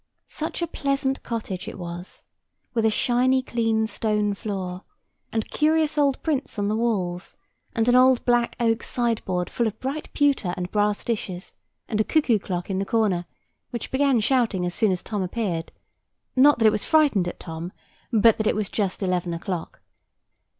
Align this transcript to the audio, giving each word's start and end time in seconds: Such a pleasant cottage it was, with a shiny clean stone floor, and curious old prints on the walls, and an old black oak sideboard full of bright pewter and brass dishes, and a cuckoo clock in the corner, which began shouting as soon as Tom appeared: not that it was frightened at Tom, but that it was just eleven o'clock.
Such 0.25 0.63
a 0.63 0.67
pleasant 0.67 1.21
cottage 1.21 1.67
it 1.67 1.77
was, 1.77 2.23
with 2.73 2.85
a 2.85 2.89
shiny 2.89 3.43
clean 3.43 3.85
stone 3.85 4.33
floor, 4.33 4.81
and 5.31 5.51
curious 5.51 5.95
old 5.95 6.23
prints 6.23 6.57
on 6.57 6.67
the 6.67 6.75
walls, 6.75 7.35
and 7.75 7.87
an 7.87 7.95
old 7.95 8.25
black 8.25 8.55
oak 8.59 8.81
sideboard 8.81 9.47
full 9.47 9.67
of 9.67 9.79
bright 9.79 10.11
pewter 10.13 10.55
and 10.57 10.71
brass 10.71 11.03
dishes, 11.05 11.53
and 11.87 12.01
a 12.01 12.03
cuckoo 12.03 12.39
clock 12.39 12.67
in 12.67 12.79
the 12.79 12.83
corner, 12.85 13.27
which 13.69 13.91
began 13.91 14.19
shouting 14.21 14.65
as 14.65 14.73
soon 14.73 14.91
as 14.91 15.03
Tom 15.03 15.21
appeared: 15.21 15.71
not 16.35 16.57
that 16.57 16.65
it 16.65 16.71
was 16.71 16.83
frightened 16.83 17.27
at 17.27 17.39
Tom, 17.39 17.71
but 18.11 18.39
that 18.39 18.47
it 18.47 18.55
was 18.55 18.69
just 18.69 19.03
eleven 19.03 19.35
o'clock. 19.35 19.81